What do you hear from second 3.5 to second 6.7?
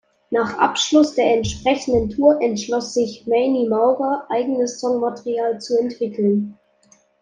Maurer eigenes Songmaterial zu entwickeln.